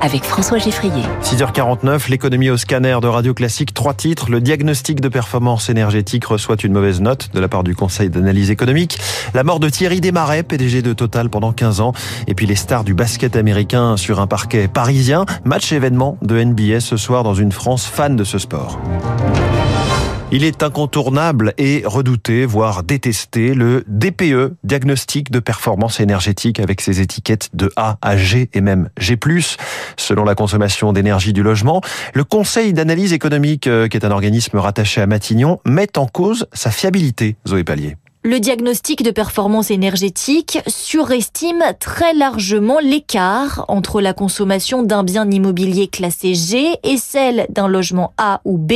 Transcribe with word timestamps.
avec 0.00 0.24
François 0.24 0.58
Geffrier. 0.58 1.02
6h49, 1.22 2.08
l'économie 2.10 2.50
au 2.50 2.56
scanner 2.56 2.96
de 3.00 3.06
Radio 3.06 3.34
Classique. 3.34 3.74
Trois 3.74 3.94
titres. 3.94 4.30
Le 4.30 4.40
diagnostic 4.40 5.00
de 5.00 5.08
performance 5.08 5.68
énergétique 5.68 6.24
reçoit 6.24 6.56
une 6.62 6.72
mauvaise 6.72 7.00
note 7.00 7.30
de 7.32 7.40
la 7.40 7.48
part 7.48 7.64
du 7.64 7.74
Conseil 7.74 8.10
d'analyse 8.10 8.50
économique. 8.50 8.98
La 9.34 9.44
mort 9.44 9.60
de 9.60 9.68
Thierry 9.68 10.00
Desmarais, 10.00 10.42
PDG 10.42 10.82
de 10.82 10.92
Total 10.92 11.28
pendant 11.28 11.52
15 11.52 11.80
ans. 11.80 11.92
Et 12.26 12.34
puis 12.34 12.46
les 12.46 12.56
stars 12.56 12.84
du 12.84 12.94
basket 12.94 13.36
américain 13.36 13.96
sur 13.96 14.20
un 14.20 14.26
parquet 14.26 14.68
parisien. 14.68 15.26
Match 15.44 15.72
événement 15.72 16.18
de 16.22 16.42
NBA 16.42 16.80
ce 16.80 16.96
soir 16.96 17.22
dans 17.22 17.34
une 17.34 17.52
France 17.52 17.86
fan 17.86 18.16
de 18.16 18.24
ce 18.24 18.38
sport. 18.38 18.78
Il 20.30 20.44
est 20.44 20.62
incontournable 20.62 21.54
et 21.56 21.84
redouté, 21.86 22.44
voire 22.44 22.82
détesté, 22.82 23.54
le 23.54 23.82
DPE, 23.88 24.56
diagnostic 24.62 25.30
de 25.30 25.38
performance 25.38 26.00
énergétique 26.00 26.60
avec 26.60 26.82
ses 26.82 27.00
étiquettes 27.00 27.48
de 27.54 27.70
A 27.76 27.96
à 28.02 28.18
G 28.18 28.50
et 28.52 28.60
même 28.60 28.90
G+, 28.98 29.18
selon 29.96 30.24
la 30.24 30.34
consommation 30.34 30.92
d'énergie 30.92 31.32
du 31.32 31.42
logement. 31.42 31.80
Le 32.12 32.24
Conseil 32.24 32.74
d'analyse 32.74 33.14
économique, 33.14 33.66
euh, 33.68 33.88
qui 33.88 33.96
est 33.96 34.04
un 34.04 34.10
organisme 34.10 34.58
rattaché 34.58 35.00
à 35.00 35.06
Matignon, 35.06 35.60
met 35.64 35.96
en 35.96 36.06
cause 36.06 36.46
sa 36.52 36.70
fiabilité, 36.70 37.36
Zoé 37.46 37.64
Pallier. 37.64 37.96
Le 38.24 38.40
diagnostic 38.40 39.04
de 39.04 39.12
performance 39.12 39.70
énergétique 39.70 40.58
surestime 40.66 41.62
très 41.78 42.12
largement 42.14 42.80
l'écart 42.80 43.64
entre 43.68 44.00
la 44.00 44.12
consommation 44.12 44.82
d'un 44.82 45.04
bien 45.04 45.30
immobilier 45.30 45.86
classé 45.86 46.34
G 46.34 46.74
et 46.82 46.96
celle 46.96 47.46
d'un 47.48 47.68
logement 47.68 48.12
A 48.18 48.40
ou 48.44 48.58
B. 48.58 48.72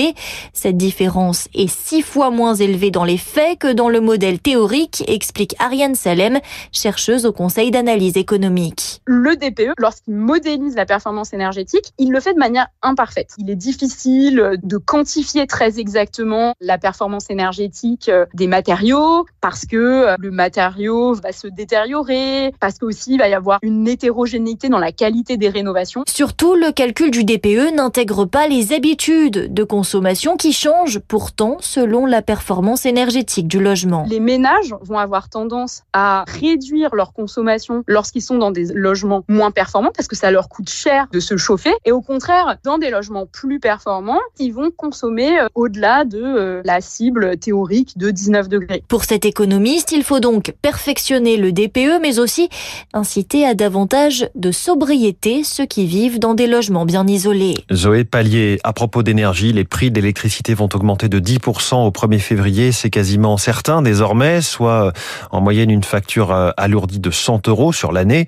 Cette 0.52 0.76
différence 0.76 1.48
est 1.54 1.68
six 1.68 2.02
fois 2.02 2.30
moins 2.30 2.54
élevée 2.54 2.92
dans 2.92 3.02
les 3.02 3.18
faits 3.18 3.58
que 3.58 3.72
dans 3.72 3.88
le 3.88 4.00
modèle 4.00 4.38
théorique, 4.38 5.02
explique 5.08 5.56
Ariane 5.58 5.96
Salem, 5.96 6.38
chercheuse 6.70 7.26
au 7.26 7.32
Conseil 7.32 7.72
d'analyse 7.72 8.16
économique. 8.16 9.02
Le 9.06 9.34
DPE, 9.34 9.72
lorsqu'il 9.76 10.14
modélise 10.14 10.76
la 10.76 10.86
performance 10.86 11.32
énergétique, 11.32 11.92
il 11.98 12.12
le 12.12 12.20
fait 12.20 12.34
de 12.34 12.38
manière 12.38 12.68
imparfaite. 12.80 13.30
Il 13.38 13.50
est 13.50 13.56
difficile 13.56 14.60
de 14.62 14.76
quantifier 14.76 15.48
très 15.48 15.80
exactement 15.80 16.54
la 16.60 16.78
performance 16.78 17.28
énergétique 17.28 18.08
des 18.34 18.46
matériaux, 18.46 19.26
parce 19.42 19.66
que 19.66 19.76
euh, 19.76 20.14
le 20.18 20.30
matériau 20.30 21.12
va 21.14 21.32
se 21.32 21.48
détériorer, 21.48 22.54
parce 22.60 22.78
qu'aussi 22.78 23.14
il 23.14 23.18
va 23.18 23.28
y 23.28 23.34
avoir 23.34 23.58
une 23.62 23.86
hétérogénéité 23.86 24.70
dans 24.70 24.78
la 24.78 24.92
qualité 24.92 25.36
des 25.36 25.50
rénovations. 25.50 26.04
Surtout, 26.08 26.54
le 26.54 26.72
calcul 26.72 27.10
du 27.10 27.24
DPE 27.24 27.74
n'intègre 27.74 28.24
pas 28.24 28.46
les 28.46 28.72
habitudes 28.72 29.52
de 29.52 29.64
consommation 29.64 30.36
qui 30.36 30.52
changent 30.52 31.00
pourtant 31.00 31.56
selon 31.60 32.06
la 32.06 32.22
performance 32.22 32.86
énergétique 32.86 33.48
du 33.48 33.60
logement. 33.60 34.06
Les 34.08 34.20
ménages 34.20 34.74
vont 34.80 34.98
avoir 34.98 35.28
tendance 35.28 35.82
à 35.92 36.24
réduire 36.28 36.94
leur 36.94 37.12
consommation 37.12 37.82
lorsqu'ils 37.86 38.22
sont 38.22 38.38
dans 38.38 38.52
des 38.52 38.66
logements 38.72 39.24
moins 39.28 39.50
performants 39.50 39.90
parce 39.94 40.08
que 40.08 40.16
ça 40.16 40.30
leur 40.30 40.48
coûte 40.48 40.70
cher 40.70 41.08
de 41.12 41.18
se 41.18 41.36
chauffer 41.36 41.72
et 41.84 41.90
au 41.90 42.00
contraire, 42.00 42.56
dans 42.62 42.78
des 42.78 42.90
logements 42.90 43.26
plus 43.26 43.58
performants, 43.58 44.20
ils 44.38 44.52
vont 44.52 44.70
consommer 44.70 45.40
euh, 45.40 45.48
au-delà 45.54 46.04
de 46.04 46.22
euh, 46.22 46.62
la 46.64 46.80
cible 46.80 47.36
théorique 47.38 47.98
de 47.98 48.10
19 48.10 48.48
degrés. 48.48 48.84
Pour 48.86 49.02
cette 49.02 49.24
économiste, 49.32 49.92
il 49.92 50.04
faut 50.04 50.20
donc 50.20 50.52
perfectionner 50.60 51.38
le 51.38 51.52
DPE, 51.52 52.02
mais 52.02 52.18
aussi 52.18 52.50
inciter 52.92 53.46
à 53.46 53.54
davantage 53.54 54.28
de 54.34 54.52
sobriété 54.52 55.42
ceux 55.42 55.64
qui 55.64 55.86
vivent 55.86 56.18
dans 56.18 56.34
des 56.34 56.46
logements 56.46 56.84
bien 56.84 57.06
isolés. 57.06 57.54
Zoé 57.72 58.04
Pallier, 58.04 58.58
à 58.62 58.74
propos 58.74 59.02
d'énergie, 59.02 59.54
les 59.54 59.64
prix 59.64 59.90
d'électricité 59.90 60.52
vont 60.52 60.68
augmenter 60.74 61.08
de 61.08 61.18
10% 61.18 61.76
au 61.76 61.90
1er 61.90 62.18
février. 62.18 62.72
C'est 62.72 62.90
quasiment 62.90 63.38
certain 63.38 63.80
désormais, 63.80 64.42
soit 64.42 64.92
en 65.30 65.40
moyenne 65.40 65.70
une 65.70 65.82
facture 65.82 66.30
euh, 66.30 66.50
alourdie 66.58 67.00
de 67.00 67.10
100 67.10 67.48
euros 67.48 67.72
sur 67.72 67.90
l'année. 67.90 68.26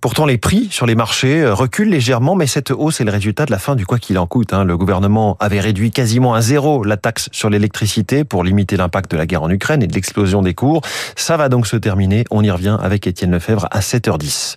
Pourtant, 0.00 0.24
les 0.24 0.38
prix 0.38 0.68
sur 0.70 0.86
les 0.86 0.94
marchés 0.94 1.42
euh, 1.42 1.52
reculent 1.52 1.90
légèrement, 1.90 2.34
mais 2.34 2.46
cette 2.46 2.70
hausse 2.70 3.02
est 3.02 3.04
le 3.04 3.12
résultat 3.12 3.44
de 3.44 3.50
la 3.50 3.58
fin 3.58 3.76
du 3.76 3.84
quoi 3.84 3.98
qu'il 3.98 4.18
en 4.18 4.26
coûte. 4.26 4.54
Hein. 4.54 4.64
Le 4.64 4.78
gouvernement 4.78 5.36
avait 5.38 5.60
réduit 5.60 5.90
quasiment 5.90 6.32
à 6.32 6.40
zéro 6.40 6.82
la 6.82 6.96
taxe 6.96 7.28
sur 7.30 7.50
l'électricité 7.50 8.24
pour 8.24 8.42
limiter 8.42 8.78
l'impact 8.78 9.10
de 9.10 9.18
la 9.18 9.26
guerre 9.26 9.42
en 9.42 9.50
Ukraine 9.50 9.82
et 9.82 9.86
de 9.86 9.92
l'explosion 9.92 10.45
des 10.46 10.54
cours. 10.54 10.80
Ça 11.16 11.36
va 11.36 11.48
donc 11.48 11.66
se 11.66 11.76
terminer. 11.76 12.24
On 12.30 12.42
y 12.42 12.50
revient 12.50 12.78
avec 12.80 13.06
Étienne 13.06 13.32
Lefebvre 13.32 13.66
à 13.70 13.80
7h10. 13.80 14.56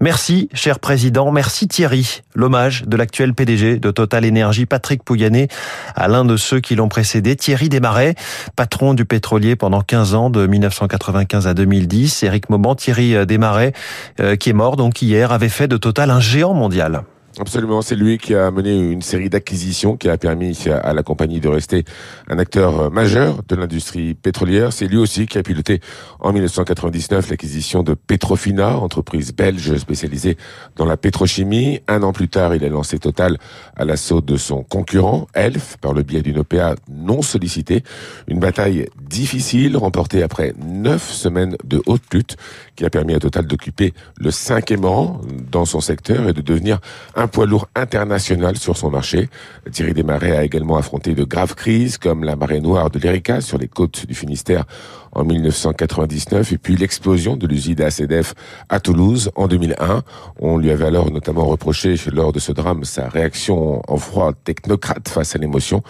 Merci, 0.00 0.48
cher 0.54 0.78
président. 0.80 1.30
Merci 1.30 1.68
Thierry. 1.68 2.22
L'hommage 2.34 2.84
de 2.86 2.96
l'actuel 2.96 3.34
PDG 3.34 3.78
de 3.78 3.90
Total 3.90 4.24
Énergie, 4.24 4.66
Patrick 4.66 5.04
Pouyanné, 5.04 5.48
à 5.94 6.08
l'un 6.08 6.24
de 6.24 6.36
ceux 6.36 6.60
qui 6.60 6.74
l'ont 6.74 6.88
précédé, 6.88 7.36
Thierry 7.36 7.68
Desmarais, 7.68 8.14
patron 8.56 8.94
du 8.94 9.04
pétrolier 9.04 9.56
pendant 9.56 9.82
15 9.82 10.14
ans, 10.14 10.30
de 10.30 10.46
1995 10.46 11.46
à 11.46 11.54
2010. 11.54 12.22
Éric 12.22 12.48
Mauban, 12.48 12.74
Thierry 12.74 13.26
Desmarais, 13.26 13.72
euh, 14.20 14.36
qui 14.36 14.50
est 14.50 14.54
mort 14.54 14.76
donc 14.76 15.02
hier, 15.02 15.32
avait 15.32 15.50
fait 15.50 15.68
de 15.68 15.76
Total 15.76 16.10
un 16.10 16.20
géant 16.20 16.54
mondial. 16.54 17.02
Absolument, 17.38 17.80
c'est 17.80 17.94
lui 17.94 18.18
qui 18.18 18.34
a 18.34 18.50
mené 18.50 18.76
une 18.76 19.02
série 19.02 19.30
d'acquisitions 19.30 19.96
qui 19.96 20.08
a 20.08 20.18
permis 20.18 20.64
à 20.68 20.92
la 20.92 21.04
compagnie 21.04 21.38
de 21.38 21.46
rester 21.46 21.84
un 22.28 22.40
acteur 22.40 22.90
majeur 22.90 23.44
de 23.48 23.54
l'industrie 23.54 24.14
pétrolière. 24.14 24.72
C'est 24.72 24.88
lui 24.88 24.96
aussi 24.96 25.26
qui 25.26 25.38
a 25.38 25.44
piloté 25.44 25.80
en 26.18 26.32
1999 26.32 27.30
l'acquisition 27.30 27.84
de 27.84 27.94
Petrofina, 27.94 28.76
entreprise 28.76 29.32
belge 29.32 29.76
spécialisée 29.76 30.36
dans 30.74 30.84
la 30.84 30.96
pétrochimie. 30.96 31.80
Un 31.86 32.02
an 32.02 32.12
plus 32.12 32.28
tard, 32.28 32.52
il 32.56 32.64
a 32.64 32.68
lancé 32.68 32.98
Total 32.98 33.38
à 33.76 33.84
l'assaut 33.84 34.20
de 34.20 34.36
son 34.36 34.64
concurrent, 34.64 35.28
Elf, 35.32 35.76
par 35.80 35.92
le 35.92 36.02
biais 36.02 36.22
d'une 36.22 36.38
OPA 36.38 36.74
non 36.90 37.22
sollicitée. 37.22 37.84
Une 38.26 38.40
bataille 38.40 38.88
difficile 39.08 39.76
remportée 39.76 40.24
après 40.24 40.52
neuf 40.58 41.08
semaines 41.08 41.56
de 41.62 41.80
haute 41.86 42.02
lutte 42.12 42.36
qui 42.74 42.84
a 42.84 42.90
permis 42.90 43.14
à 43.14 43.20
Total 43.20 43.46
d'occuper 43.46 43.94
le 44.18 44.32
cinquième 44.32 44.84
rang 44.84 45.20
dans 45.52 45.64
son 45.64 45.80
secteur 45.80 46.28
et 46.28 46.32
de 46.32 46.40
devenir 46.40 46.80
poids 47.28 47.46
lourd 47.46 47.68
international 47.74 48.56
sur 48.56 48.76
son 48.76 48.90
marché. 48.90 49.28
Thierry 49.70 49.94
Desmarais 49.94 50.36
a 50.36 50.44
également 50.44 50.76
affronté 50.76 51.14
de 51.14 51.24
graves 51.24 51.54
crises 51.54 51.98
comme 51.98 52.24
la 52.24 52.36
marée 52.36 52.60
noire 52.60 52.90
de 52.90 52.98
l'Erika 52.98 53.40
sur 53.40 53.58
les 53.58 53.68
côtes 53.68 54.06
du 54.06 54.14
Finistère 54.14 54.64
en 55.12 55.24
1999 55.24 56.52
et 56.52 56.58
puis 56.58 56.76
l'explosion 56.76 57.36
de 57.36 57.46
l'usine 57.46 57.80
ACDF 57.80 58.34
à 58.68 58.80
Toulouse 58.80 59.30
en 59.34 59.48
2001. 59.48 60.02
On 60.40 60.58
lui 60.58 60.70
avait 60.70 60.86
alors 60.86 61.10
notamment 61.10 61.44
reproché 61.44 61.96
lors 62.12 62.32
de 62.32 62.38
ce 62.38 62.52
drame 62.52 62.84
sa 62.84 63.08
réaction 63.08 63.82
en 63.86 63.96
froid 63.96 64.32
technocrate 64.44 65.08
face 65.08 65.34
à 65.34 65.38
l'émotion. 65.38 65.82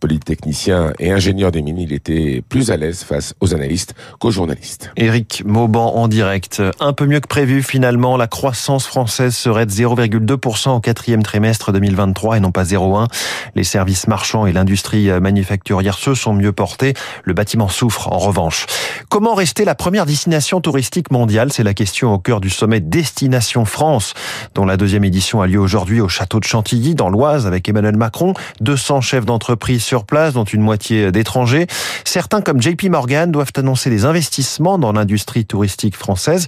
Polytechnicien 0.00 0.92
et 0.98 1.10
ingénieur 1.10 1.50
des 1.50 1.62
mines, 1.62 1.78
il 1.78 1.92
était 1.92 2.42
plus 2.48 2.70
à 2.70 2.76
l'aise 2.76 3.02
face 3.02 3.34
aux 3.40 3.54
analystes 3.54 3.94
qu'aux 4.20 4.30
journalistes. 4.30 4.90
Éric 4.96 5.42
Mauban 5.44 5.94
en 5.96 6.08
direct. 6.08 6.62
Un 6.80 6.92
peu 6.92 7.06
mieux 7.06 7.20
que 7.20 7.28
prévu 7.28 7.62
finalement, 7.62 8.16
la 8.16 8.26
croissance 8.26 8.86
française 8.86 9.34
serait 9.34 9.66
de 9.66 9.70
0,2% 9.70 10.70
au 10.70 10.80
quatrième 10.80 11.22
trimestre 11.22 11.72
2023 11.72 12.36
et 12.36 12.40
non 12.40 12.52
pas 12.52 12.64
0,1. 12.64 13.08
Les 13.54 13.64
services 13.64 14.06
marchands 14.06 14.46
et 14.46 14.52
l'industrie 14.52 15.08
manufacturière 15.20 15.98
se 15.98 16.14
sont 16.14 16.32
mieux 16.32 16.52
portés. 16.52 16.94
Le 17.24 17.34
bâtiment 17.34 17.68
souffre 17.68 18.08
en 18.12 18.18
revanche. 18.18 18.67
Comment 19.08 19.34
rester 19.34 19.64
la 19.64 19.74
première 19.74 20.04
destination 20.04 20.60
touristique 20.60 21.10
mondiale? 21.10 21.50
C'est 21.52 21.62
la 21.62 21.72
question 21.72 22.12
au 22.12 22.18
cœur 22.18 22.40
du 22.40 22.50
sommet 22.50 22.80
Destination 22.80 23.64
France, 23.64 24.12
dont 24.54 24.66
la 24.66 24.76
deuxième 24.76 25.04
édition 25.04 25.40
a 25.40 25.46
lieu 25.46 25.58
aujourd'hui 25.58 26.00
au 26.00 26.08
château 26.08 26.40
de 26.40 26.44
Chantilly, 26.44 26.94
dans 26.94 27.08
l'Oise, 27.08 27.46
avec 27.46 27.68
Emmanuel 27.68 27.96
Macron. 27.96 28.34
200 28.60 29.00
chefs 29.00 29.24
d'entreprise 29.24 29.82
sur 29.82 30.04
place, 30.04 30.34
dont 30.34 30.44
une 30.44 30.60
moitié 30.60 31.10
d'étrangers. 31.10 31.66
Certains, 32.04 32.42
comme 32.42 32.60
JP 32.60 32.84
Morgan, 32.90 33.32
doivent 33.32 33.52
annoncer 33.56 33.88
des 33.88 34.04
investissements 34.04 34.78
dans 34.78 34.92
l'industrie 34.92 35.46
touristique 35.46 35.96
française. 35.96 36.46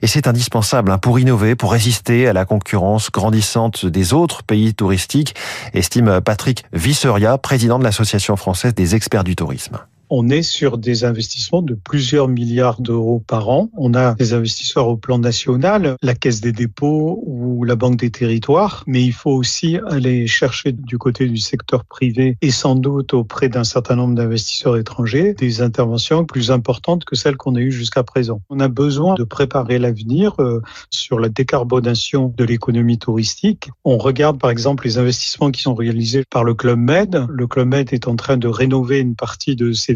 Et 0.00 0.06
c'est 0.06 0.26
indispensable 0.26 0.90
hein, 0.90 0.98
pour 0.98 1.18
innover, 1.18 1.56
pour 1.56 1.72
résister 1.72 2.26
à 2.26 2.32
la 2.32 2.44
concurrence 2.44 3.10
grandissante 3.10 3.84
des 3.84 4.14
autres 4.14 4.42
pays 4.42 4.74
touristiques, 4.74 5.34
estime 5.74 6.20
Patrick 6.22 6.64
Visseria, 6.72 7.36
président 7.36 7.78
de 7.78 7.84
l'Association 7.84 8.36
française 8.36 8.74
des 8.74 8.94
experts 8.94 9.24
du 9.24 9.36
tourisme 9.36 9.78
on 10.10 10.28
est 10.28 10.42
sur 10.42 10.78
des 10.78 11.04
investissements 11.04 11.62
de 11.62 11.74
plusieurs 11.74 12.28
milliards 12.28 12.80
d'euros 12.80 13.22
par 13.26 13.48
an. 13.48 13.70
On 13.76 13.94
a 13.94 14.14
des 14.14 14.32
investisseurs 14.32 14.88
au 14.88 14.96
plan 14.96 15.18
national, 15.18 15.96
la 16.02 16.14
Caisse 16.14 16.40
des 16.40 16.52
dépôts 16.52 17.22
ou 17.26 17.64
la 17.64 17.76
Banque 17.76 17.98
des 17.98 18.10
territoires, 18.10 18.84
mais 18.86 19.02
il 19.02 19.12
faut 19.12 19.32
aussi 19.32 19.78
aller 19.88 20.26
chercher 20.26 20.72
du 20.72 20.98
côté 20.98 21.26
du 21.26 21.38
secteur 21.38 21.84
privé 21.84 22.36
et 22.42 22.50
sans 22.50 22.74
doute 22.74 23.14
auprès 23.14 23.48
d'un 23.48 23.64
certain 23.64 23.96
nombre 23.96 24.14
d'investisseurs 24.14 24.76
étrangers 24.76 25.34
des 25.34 25.62
interventions 25.62 26.24
plus 26.24 26.50
importantes 26.50 27.04
que 27.04 27.16
celles 27.16 27.36
qu'on 27.36 27.54
a 27.56 27.60
eues 27.60 27.72
jusqu'à 27.72 28.02
présent. 28.02 28.40
On 28.50 28.60
a 28.60 28.68
besoin 28.68 29.14
de 29.14 29.24
préparer 29.24 29.78
l'avenir 29.78 30.34
euh, 30.38 30.62
sur 30.90 31.18
la 31.18 31.28
décarbonation 31.28 32.32
de 32.36 32.44
l'économie 32.44 32.98
touristique. 32.98 33.70
On 33.84 33.98
regarde 33.98 34.38
par 34.38 34.50
exemple 34.50 34.84
les 34.84 34.98
investissements 34.98 35.50
qui 35.50 35.62
sont 35.62 35.74
réalisés 35.74 36.24
par 36.30 36.44
le 36.44 36.54
Club 36.54 36.78
Med. 36.78 37.26
Le 37.28 37.46
Club 37.46 37.68
Med 37.68 37.92
est 37.92 38.08
en 38.08 38.16
train 38.16 38.36
de 38.36 38.48
rénover 38.48 39.00
une 39.00 39.14
partie 39.14 39.56
de 39.56 39.72
ses 39.72 39.94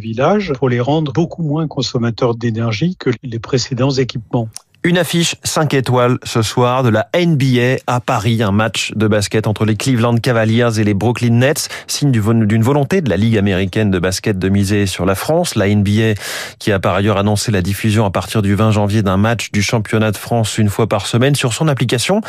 pour 0.59 0.69
les 0.69 0.81
rendre 0.81 1.13
beaucoup 1.13 1.43
moins 1.43 1.69
consommateurs 1.69 2.35
d'énergie 2.35 2.97
que 2.97 3.11
les 3.23 3.39
précédents 3.39 3.91
équipements. 3.91 4.49
Une 4.85 4.99
affiche 4.99 5.37
5 5.45 5.75
étoiles 5.75 6.19
ce 6.25 6.43
soir 6.43 6.83
de 6.83 6.89
la 6.89 7.07
NBA 7.15 7.83
à 7.87 8.01
Paris, 8.01 8.43
un 8.43 8.51
match 8.51 8.91
de 8.97 9.07
basket 9.07 9.47
entre 9.47 9.65
les 9.65 9.77
Cleveland 9.77 10.17
Cavaliers 10.17 10.81
et 10.81 10.83
les 10.83 10.93
Brooklyn 10.93 11.35
Nets, 11.35 11.69
signe 11.87 12.11
d'une 12.11 12.63
volonté 12.65 13.01
de 13.01 13.09
la 13.09 13.17
Ligue 13.17 13.39
américaine 13.39 13.93
de 13.93 14.01
basket 14.01 14.41
de 14.41 14.49
miser 14.49 14.87
sur 14.87 15.07
la 15.07 15.15
France. 15.15 15.55
La 15.55 15.73
NBA 15.73 16.15
qui 16.59 16.73
a 16.73 16.81
par 16.81 16.97
ailleurs 16.97 17.17
annoncé 17.17 17.53
la 17.53 17.63
diffusion 17.63 18.05
à 18.07 18.11
partir 18.11 18.43
du 18.43 18.57
20 18.57 18.73
janvier 18.73 19.03
d'un 19.03 19.19
match 19.19 19.53
du 19.53 19.63
championnat 19.63 20.11
de 20.11 20.17
France 20.17 20.59
une 20.59 20.69
fois 20.69 20.89
par 20.89 21.07
semaine 21.07 21.37
sur 21.37 21.53
son 21.53 21.69
application. 21.69 22.21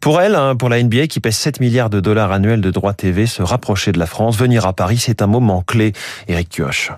Pour 0.00 0.20
elle, 0.20 0.34
hein, 0.34 0.56
pour 0.56 0.70
la 0.70 0.82
NBA 0.82 1.06
qui 1.06 1.20
pèse 1.20 1.36
7 1.36 1.60
milliards 1.60 1.90
de 1.90 2.00
dollars 2.00 2.32
annuels 2.32 2.60
de 2.60 2.72
droits 2.72 2.94
TV, 2.94 3.26
se 3.26 3.42
rapprocher 3.42 3.92
de 3.92 4.00
la 4.00 4.06
France, 4.06 4.36
venir 4.36 4.66
à 4.66 4.72
Paris, 4.72 4.98
c'est 4.98 5.22
un 5.22 5.28
moment 5.28 5.62
clé. 5.62 5.92
Eric 6.26 6.48
Kioch 6.48 6.90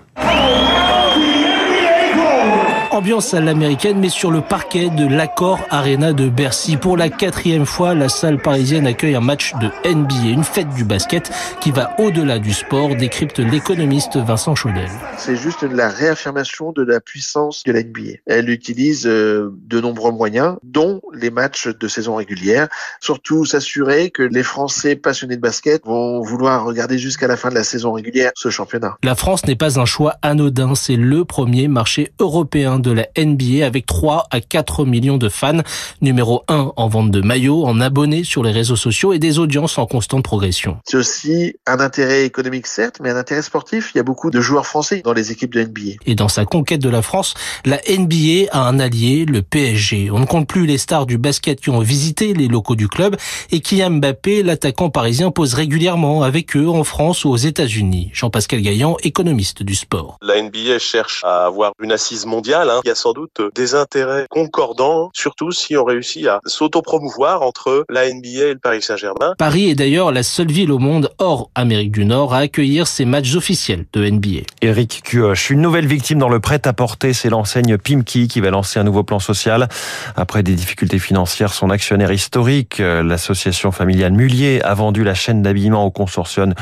ambiance 2.97 3.35
à 3.35 3.41
l'américaine, 3.41 3.99
mais 3.99 4.09
sur 4.09 4.31
le 4.31 4.41
parquet 4.41 4.89
de 4.89 5.05
l'Accord 5.05 5.59
Arena 5.69 6.13
de 6.13 6.29
Bercy. 6.29 6.77
Pour 6.77 6.97
la 6.97 7.09
quatrième 7.09 7.67
fois, 7.67 7.93
la 7.93 8.09
salle 8.09 8.41
parisienne 8.41 8.87
accueille 8.87 9.13
un 9.13 9.21
match 9.21 9.53
de 9.61 9.67
NBA, 9.87 10.29
une 10.29 10.43
fête 10.43 10.69
du 10.69 10.83
basket 10.83 11.31
qui 11.61 11.69
va 11.69 11.91
au-delà 11.99 12.39
du 12.39 12.53
sport, 12.53 12.95
décrypte 12.95 13.37
l'économiste 13.37 14.17
Vincent 14.17 14.55
Chaudel. 14.55 14.89
C'est 15.19 15.35
juste 15.35 15.61
la 15.61 15.89
réaffirmation 15.89 16.71
de 16.71 16.81
la 16.81 16.99
puissance 16.99 17.63
de 17.65 17.71
la 17.71 17.83
NBA. 17.83 18.17
Elle 18.25 18.49
utilise 18.49 19.05
euh, 19.05 19.55
de 19.67 19.79
nombreux 19.79 20.11
moyens, 20.11 20.55
dont 20.63 20.99
les 21.13 21.29
matchs 21.29 21.67
de 21.67 21.87
saison 21.87 22.15
régulière. 22.15 22.67
Surtout 22.99 23.45
s'assurer 23.45 24.09
que 24.09 24.23
les 24.23 24.41
Français 24.41 24.95
passionnés 24.95 25.35
de 25.35 25.41
basket 25.41 25.85
vont 25.85 26.21
vouloir 26.21 26.65
regarder 26.65 26.97
jusqu'à 26.97 27.27
la 27.27 27.37
fin 27.37 27.49
de 27.49 27.55
la 27.55 27.63
saison 27.63 27.91
régulière 27.91 28.31
ce 28.33 28.49
championnat. 28.49 28.97
La 29.03 29.13
France 29.13 29.45
n'est 29.45 29.55
pas 29.55 29.79
un 29.79 29.85
choix 29.85 30.15
anodin, 30.23 30.73
c'est 30.73 30.95
le 30.95 31.25
premier 31.25 31.67
marché 31.67 32.11
européen 32.19 32.79
de 32.79 32.86
de 32.87 32.93
la 32.93 33.07
NBA 33.17 33.65
avec 33.65 33.85
3 33.85 34.27
à 34.31 34.39
4 34.39 34.85
millions 34.85 35.17
de 35.17 35.29
fans, 35.29 35.61
numéro 36.01 36.43
1 36.47 36.73
en 36.75 36.87
vente 36.87 37.11
de 37.11 37.21
maillots, 37.21 37.65
en 37.65 37.81
abonnés 37.81 38.23
sur 38.23 38.43
les 38.43 38.51
réseaux 38.51 38.75
sociaux 38.75 39.13
et 39.13 39.19
des 39.19 39.39
audiences 39.39 39.77
en 39.77 39.85
constante 39.85 40.23
progression. 40.23 40.77
C'est 40.85 40.97
aussi 40.97 41.55
un 41.65 41.79
intérêt 41.79 42.25
économique 42.25 42.67
certes, 42.67 42.97
mais 43.01 43.09
un 43.09 43.17
intérêt 43.17 43.41
sportif. 43.41 43.91
Il 43.93 43.97
y 43.97 44.01
a 44.01 44.03
beaucoup 44.03 44.31
de 44.31 44.39
joueurs 44.39 44.65
français 44.65 45.01
dans 45.03 45.13
les 45.13 45.31
équipes 45.31 45.53
de 45.53 45.63
NBA. 45.63 45.97
Et 46.05 46.15
dans 46.15 46.29
sa 46.29 46.45
conquête 46.45 46.81
de 46.81 46.89
la 46.89 47.01
France, 47.01 47.33
la 47.65 47.79
NBA 47.87 48.49
a 48.51 48.61
un 48.61 48.79
allié, 48.79 49.25
le 49.25 49.41
PSG. 49.41 50.09
On 50.11 50.19
ne 50.19 50.25
compte 50.25 50.47
plus 50.47 50.65
les 50.65 50.77
stars 50.77 51.05
du 51.05 51.17
basket 51.17 51.59
qui 51.59 51.69
ont 51.69 51.79
visité 51.79 52.33
les 52.33 52.47
locaux 52.47 52.75
du 52.75 52.87
club 52.87 53.17
et 53.51 53.59
Kylian 53.59 53.91
Mbappé, 53.91 54.43
l'attaquant 54.43 54.89
parisien, 54.89 55.31
pose 55.31 55.53
régulièrement 55.53 56.23
avec 56.23 56.55
eux 56.55 56.69
en 56.69 56.83
France 56.83 57.25
ou 57.25 57.29
aux 57.29 57.37
États-Unis. 57.37 58.11
Jean-Pascal 58.13 58.61
Gaillan, 58.61 58.95
économiste 59.03 59.63
du 59.63 59.75
sport. 59.75 60.17
La 60.21 60.41
NBA 60.41 60.79
cherche 60.79 61.23
à 61.23 61.45
avoir 61.45 61.73
une 61.81 61.91
assise 61.91 62.25
mondiale. 62.25 62.69
Hein. 62.69 62.76
Il 62.83 62.87
y 62.87 62.91
a 62.91 62.95
sans 62.95 63.13
doute 63.13 63.41
des 63.55 63.75
intérêts 63.75 64.25
concordants, 64.29 65.09
surtout 65.13 65.51
si 65.51 65.75
on 65.75 65.83
réussit 65.83 66.27
à 66.27 66.39
s'autopromouvoir 66.45 67.41
entre 67.41 67.85
la 67.89 68.11
NBA 68.11 68.27
et 68.27 68.53
le 68.53 68.59
Paris 68.59 68.81
Saint-Germain. 68.81 69.33
Paris 69.37 69.69
est 69.69 69.75
d'ailleurs 69.75 70.11
la 70.11 70.23
seule 70.23 70.51
ville 70.51 70.71
au 70.71 70.79
monde 70.79 71.09
hors 71.17 71.49
Amérique 71.55 71.91
du 71.91 72.05
Nord 72.05 72.33
à 72.33 72.39
accueillir 72.39 72.87
ces 72.87 73.05
matchs 73.05 73.35
officiels 73.35 73.85
de 73.93 74.09
NBA. 74.09 74.45
Eric 74.61 75.01
Cuoche, 75.03 75.49
une 75.49 75.61
nouvelle 75.61 75.87
victime 75.87 76.19
dans 76.19 76.29
le 76.29 76.39
prêt-à-porter, 76.39 77.13
c'est 77.13 77.29
l'enseigne 77.29 77.77
Pimki 77.77 78.27
qui 78.27 78.41
va 78.41 78.51
lancer 78.51 78.79
un 78.79 78.83
nouveau 78.83 79.03
plan 79.03 79.19
social. 79.19 79.67
Après 80.15 80.43
des 80.43 80.53
difficultés 80.53 80.99
financières, 80.99 81.53
son 81.53 81.69
actionnaire 81.69 82.11
historique, 82.11 82.77
l'association 82.79 83.71
familiale 83.71 84.13
Mullier, 84.13 84.61
a 84.63 84.73
vendu 84.73 85.03
la 85.03 85.13
chaîne 85.13 85.41
d'habillement 85.41 85.85
au 85.85 85.91
consortium 85.91 86.53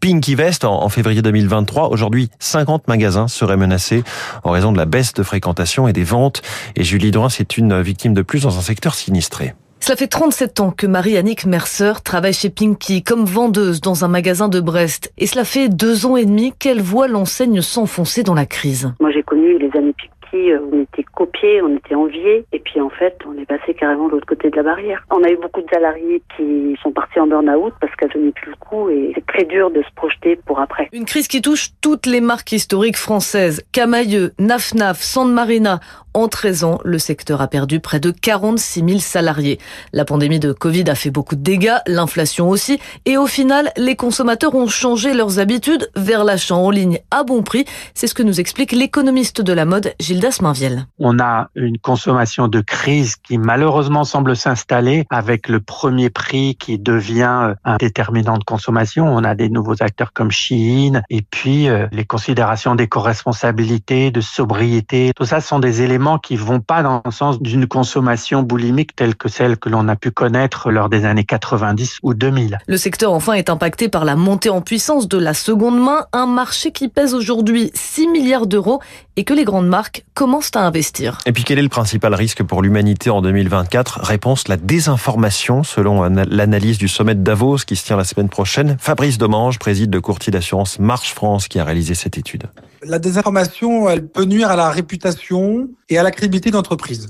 Pinky 0.00 0.34
Vest 0.34 0.64
en 0.64 0.88
février 0.88 1.22
2023. 1.22 1.88
Aujourd'hui, 1.88 2.28
50 2.38 2.88
magasins 2.88 3.28
seraient 3.28 3.56
menacés 3.56 4.04
en 4.42 4.50
raison 4.50 4.72
de 4.72 4.76
la 4.76 4.84
baisse 4.84 5.14
de 5.14 5.22
fréquentation 5.22 5.53
et 5.88 5.92
des 5.92 6.04
ventes. 6.04 6.42
Et 6.76 6.84
Julie 6.84 7.10
Drouin, 7.10 7.28
c'est 7.28 7.56
une 7.56 7.80
victime 7.82 8.14
de 8.14 8.22
plus 8.22 8.42
dans 8.42 8.58
un 8.58 8.62
secteur 8.62 8.94
sinistré. 8.94 9.54
Cela 9.80 9.96
fait 9.96 10.06
37 10.06 10.60
ans 10.60 10.70
que 10.70 10.86
Marie-Annick 10.86 11.44
Mercer 11.44 11.92
travaille 12.02 12.32
chez 12.32 12.48
Pinky 12.48 13.02
comme 13.02 13.26
vendeuse 13.26 13.82
dans 13.82 14.02
un 14.02 14.08
magasin 14.08 14.48
de 14.48 14.58
Brest. 14.58 15.12
Et 15.18 15.26
cela 15.26 15.44
fait 15.44 15.68
deux 15.68 16.06
ans 16.06 16.16
et 16.16 16.24
demi 16.24 16.54
qu'elle 16.58 16.80
voit 16.80 17.06
l'enseigne 17.06 17.60
s'enfoncer 17.60 18.22
dans 18.22 18.32
la 18.32 18.46
crise. 18.46 18.94
Moi, 18.98 19.10
j'ai 19.10 19.22
connu 19.22 19.58
les 19.58 19.70
années 19.78 19.92
euh, 20.34 20.60
on 20.72 20.82
était 20.82 21.02
copiés, 21.02 21.62
on 21.62 21.76
était 21.76 21.94
enviés, 21.94 22.44
et 22.52 22.58
puis 22.58 22.80
en 22.80 22.90
fait, 22.90 23.16
on 23.26 23.36
est 23.38 23.46
passé 23.46 23.74
carrément 23.74 24.06
de 24.06 24.12
l'autre 24.12 24.26
côté 24.26 24.50
de 24.50 24.56
la 24.56 24.62
barrière. 24.62 25.04
On 25.10 25.22
a 25.22 25.30
eu 25.30 25.36
beaucoup 25.36 25.60
de 25.60 25.70
salariés 25.70 26.22
qui 26.36 26.76
sont 26.82 26.92
partis 26.92 27.20
en 27.20 27.26
burn-out 27.26 27.74
parce 27.80 27.94
qu'elles 27.96 28.10
tenaient 28.10 28.32
plus 28.32 28.50
le 28.50 28.56
coup, 28.56 28.88
et 28.90 29.12
c'est 29.14 29.26
très 29.26 29.44
dur 29.44 29.70
de 29.70 29.82
se 29.82 29.94
projeter 29.94 30.36
pour 30.46 30.60
après. 30.60 30.88
Une 30.92 31.04
crise 31.04 31.28
qui 31.28 31.42
touche 31.42 31.70
toutes 31.80 32.06
les 32.06 32.20
marques 32.20 32.52
historiques 32.52 32.96
françaises. 32.96 33.62
Camailleux, 33.72 34.32
Naf 34.38 34.74
Naf, 34.74 35.00
San 35.00 35.32
Marina. 35.32 35.80
En 36.16 36.28
13 36.28 36.62
ans, 36.62 36.78
le 36.84 37.00
secteur 37.00 37.40
a 37.40 37.48
perdu 37.48 37.80
près 37.80 37.98
de 37.98 38.12
46 38.12 38.84
000 38.86 38.98
salariés. 39.00 39.58
La 39.92 40.04
pandémie 40.04 40.38
de 40.38 40.52
Covid 40.52 40.84
a 40.88 40.94
fait 40.94 41.10
beaucoup 41.10 41.34
de 41.34 41.42
dégâts, 41.42 41.78
l'inflation 41.88 42.48
aussi, 42.48 42.78
et 43.04 43.16
au 43.16 43.26
final, 43.26 43.72
les 43.76 43.96
consommateurs 43.96 44.54
ont 44.54 44.68
changé 44.68 45.12
leurs 45.12 45.40
habitudes 45.40 45.90
vers 45.96 46.22
l'achat 46.22 46.54
en 46.54 46.70
ligne 46.70 47.00
à 47.10 47.24
bon 47.24 47.42
prix. 47.42 47.64
C'est 47.94 48.06
ce 48.06 48.14
que 48.14 48.22
nous 48.22 48.38
explique 48.38 48.70
l'économiste 48.70 49.40
de 49.40 49.52
la 49.52 49.64
mode, 49.64 49.92
Gildas 50.14 50.38
Mainviel. 50.40 50.86
On 51.00 51.18
a 51.18 51.48
une 51.56 51.76
consommation 51.76 52.46
de 52.46 52.60
crise 52.60 53.16
qui 53.16 53.36
malheureusement 53.36 54.04
semble 54.04 54.36
s'installer 54.36 55.06
avec 55.10 55.48
le 55.48 55.58
premier 55.58 56.08
prix 56.08 56.54
qui 56.54 56.78
devient 56.78 57.54
un 57.64 57.76
déterminant 57.78 58.38
de 58.38 58.44
consommation. 58.44 59.06
On 59.08 59.24
a 59.24 59.34
des 59.34 59.48
nouveaux 59.48 59.82
acteurs 59.82 60.12
comme 60.12 60.30
Shein 60.30 61.02
et 61.10 61.22
puis 61.22 61.68
euh, 61.68 61.88
les 61.90 62.04
considérations 62.04 62.76
d'éco-responsabilité, 62.76 64.12
de 64.12 64.20
sobriété. 64.20 65.10
Tout 65.16 65.24
ça 65.24 65.40
sont 65.40 65.58
des 65.58 65.82
éléments 65.82 66.20
qui 66.20 66.36
vont 66.36 66.60
pas 66.60 66.84
dans 66.84 67.02
le 67.04 67.10
sens 67.10 67.42
d'une 67.42 67.66
consommation 67.66 68.44
boulimique 68.44 68.94
telle 68.94 69.16
que 69.16 69.28
celle 69.28 69.56
que 69.56 69.68
l'on 69.68 69.88
a 69.88 69.96
pu 69.96 70.12
connaître 70.12 70.70
lors 70.70 70.90
des 70.90 71.06
années 71.06 71.24
90 71.24 71.98
ou 72.04 72.14
2000. 72.14 72.58
Le 72.68 72.76
secteur 72.76 73.12
enfin 73.12 73.32
est 73.32 73.50
impacté 73.50 73.88
par 73.88 74.04
la 74.04 74.14
montée 74.14 74.50
en 74.50 74.60
puissance 74.60 75.08
de 75.08 75.18
la 75.18 75.34
seconde 75.34 75.82
main, 75.82 76.06
un 76.12 76.26
marché 76.26 76.70
qui 76.70 76.86
pèse 76.86 77.14
aujourd'hui 77.14 77.72
6 77.74 78.06
milliards 78.06 78.46
d'euros 78.46 78.80
et 79.16 79.24
que 79.24 79.34
les 79.34 79.44
grandes 79.44 79.66
marques 79.66 80.03
commencent 80.14 80.52
à 80.54 80.60
investir? 80.60 81.18
Et 81.26 81.32
puis 81.32 81.44
quel 81.44 81.58
est 81.58 81.62
le 81.62 81.68
principal 81.68 82.14
risque 82.14 82.42
pour 82.42 82.62
l'humanité 82.62 83.10
en 83.10 83.20
2024 83.20 84.00
Réponse 84.00 84.48
la 84.48 84.56
désinformation 84.56 85.64
selon 85.64 86.02
l'analyse 86.04 86.78
du 86.78 86.88
sommet 86.88 87.14
de 87.14 87.22
Davos 87.22 87.58
qui 87.66 87.76
se 87.76 87.84
tient 87.84 87.96
la 87.96 88.04
semaine 88.04 88.28
prochaine. 88.28 88.76
Fabrice 88.80 89.18
Domange 89.18 89.58
préside 89.58 89.92
le 89.92 90.00
courtier 90.00 90.30
d'assurance 90.30 90.78
Marche 90.78 91.12
France 91.12 91.48
qui 91.48 91.58
a 91.58 91.64
réalisé 91.64 91.94
cette 91.94 92.16
étude. 92.16 92.44
La 92.82 92.98
désinformation, 92.98 93.88
elle 93.88 94.06
peut 94.06 94.24
nuire 94.24 94.50
à 94.50 94.56
la 94.56 94.70
réputation 94.70 95.68
et 95.88 95.98
à 95.98 96.02
la 96.02 96.10
crédibilité 96.10 96.50
d'entreprise. 96.50 97.08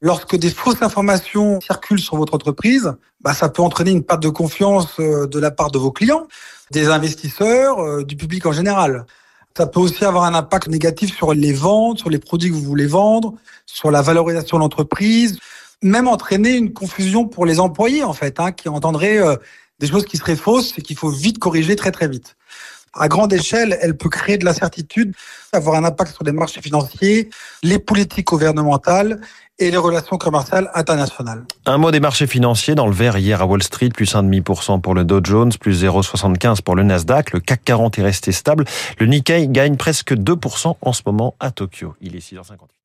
Lorsque 0.00 0.36
des 0.36 0.50
fausses 0.50 0.82
informations 0.82 1.60
circulent 1.60 1.98
sur 1.98 2.16
votre 2.16 2.34
entreprise, 2.34 2.92
bah, 3.22 3.32
ça 3.32 3.48
peut 3.48 3.62
entraîner 3.62 3.90
une 3.90 4.02
perte 4.02 4.22
de 4.22 4.28
confiance 4.28 5.00
euh, 5.00 5.26
de 5.26 5.38
la 5.38 5.50
part 5.50 5.70
de 5.70 5.78
vos 5.78 5.90
clients, 5.90 6.26
des 6.70 6.88
investisseurs, 6.88 7.78
euh, 7.78 8.04
du 8.04 8.16
public 8.16 8.44
en 8.44 8.52
général. 8.52 9.06
Ça 9.56 9.66
peut 9.66 9.80
aussi 9.80 10.04
avoir 10.04 10.24
un 10.24 10.34
impact 10.34 10.66
négatif 10.68 11.14
sur 11.14 11.32
les 11.32 11.52
ventes, 11.52 12.00
sur 12.00 12.10
les 12.10 12.18
produits 12.18 12.50
que 12.50 12.54
vous 12.54 12.62
voulez 12.62 12.86
vendre, 12.86 13.34
sur 13.66 13.90
la 13.90 14.02
valorisation 14.02 14.56
de 14.56 14.62
l'entreprise, 14.62 15.38
même 15.80 16.08
entraîner 16.08 16.56
une 16.56 16.72
confusion 16.72 17.26
pour 17.26 17.46
les 17.46 17.60
employés 17.60 18.02
en 18.02 18.12
fait, 18.12 18.40
hein, 18.40 18.50
qui 18.50 18.68
entendraient 18.68 19.18
euh, 19.18 19.36
des 19.78 19.86
choses 19.86 20.06
qui 20.06 20.16
seraient 20.16 20.34
fausses 20.36 20.76
et 20.76 20.82
qu'il 20.82 20.96
faut 20.96 21.10
vite 21.10 21.38
corriger 21.38 21.76
très 21.76 21.92
très 21.92 22.08
vite 22.08 22.36
à 22.94 23.08
grande 23.08 23.32
échelle, 23.32 23.78
elle 23.80 23.96
peut 23.96 24.08
créer 24.08 24.38
de 24.38 24.44
l'incertitude, 24.44 25.14
avoir 25.52 25.76
un 25.76 25.84
impact 25.84 26.14
sur 26.14 26.24
les 26.24 26.32
marchés 26.32 26.60
financiers, 26.60 27.30
les 27.62 27.78
politiques 27.78 28.26
gouvernementales 28.26 29.20
et 29.58 29.70
les 29.70 29.76
relations 29.76 30.18
commerciales 30.18 30.70
internationales. 30.74 31.44
Un 31.66 31.78
mot 31.78 31.90
des 31.90 32.00
marchés 32.00 32.26
financiers 32.26 32.74
dans 32.74 32.86
le 32.86 32.92
vert 32.92 33.16
hier 33.16 33.40
à 33.40 33.46
Wall 33.46 33.62
Street, 33.62 33.90
plus 33.90 34.14
1,5% 34.14 34.80
pour 34.80 34.94
le 34.94 35.04
Dow 35.04 35.20
Jones, 35.22 35.52
plus 35.60 35.84
0,75 35.84 36.62
pour 36.62 36.74
le 36.74 36.82
Nasdaq. 36.82 37.32
Le 37.32 37.40
CAC 37.40 37.62
40 37.64 37.98
est 37.98 38.02
resté 38.02 38.32
stable. 38.32 38.64
Le 38.98 39.06
Nikkei 39.06 39.48
gagne 39.48 39.76
presque 39.76 40.12
2% 40.12 40.76
en 40.80 40.92
ce 40.92 41.02
moment 41.06 41.34
à 41.40 41.50
Tokyo. 41.50 41.94
Il 42.00 42.16
est 42.16 42.20
6h58. 42.20 42.83